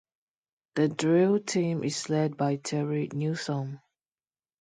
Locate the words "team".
1.41-1.83